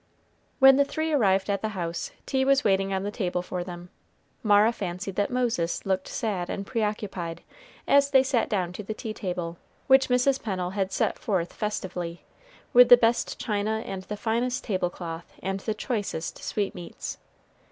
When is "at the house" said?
1.47-2.09